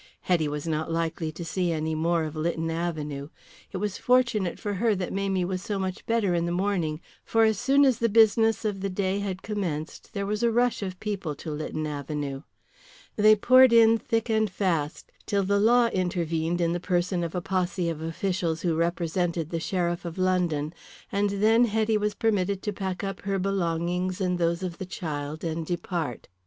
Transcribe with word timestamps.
Hetty 0.21 0.47
was 0.47 0.67
not 0.67 0.91
likely 0.91 1.31
to 1.31 1.45
see 1.45 1.71
any 1.71 1.93
more 1.93 2.23
of 2.23 2.35
Lytton 2.35 2.71
Avenue. 2.71 3.29
It 3.71 3.77
was 3.77 3.99
fortunate 3.99 4.57
for 4.57 4.73
her 4.73 4.95
that 4.95 5.13
Mamie 5.13 5.45
was 5.45 5.61
so 5.61 5.77
much 5.77 6.07
better 6.07 6.33
in 6.33 6.47
the 6.47 6.51
morning, 6.51 6.99
for 7.23 7.43
as 7.43 7.59
soon 7.59 7.85
as 7.85 7.99
the 7.99 8.09
business 8.09 8.65
of 8.65 8.81
the 8.81 8.89
day 8.89 9.19
had 9.19 9.43
commenced 9.43 10.13
there 10.13 10.25
was 10.25 10.41
a 10.41 10.49
rush 10.49 10.81
of 10.81 10.99
people 10.99 11.35
to 11.35 11.51
Lytton 11.51 11.85
Avenue. 11.85 12.41
They 13.15 13.35
poured 13.35 13.71
in 13.71 13.99
thick 13.99 14.27
and 14.27 14.49
fast 14.49 15.11
till 15.27 15.43
the 15.43 15.59
law 15.59 15.85
intervened 15.89 16.61
in 16.61 16.73
the 16.73 16.79
person 16.79 17.23
of 17.23 17.35
a 17.35 17.41
posse 17.41 17.87
of 17.87 18.01
officials 18.01 18.63
who 18.63 18.73
represented 18.73 19.51
the 19.51 19.59
Sheriff 19.59 20.03
of 20.03 20.17
London, 20.17 20.73
and 21.11 21.29
then 21.29 21.65
Hetty 21.65 21.99
was 21.99 22.15
permitted 22.15 22.63
to 22.63 22.73
pack 22.73 23.03
up 23.03 23.21
her 23.21 23.37
belongings 23.37 24.19
and 24.19 24.39
those 24.39 24.63
of 24.63 24.79
the 24.79 24.85
child 24.87 25.43
and 25.43 25.63
depart. 25.63 26.27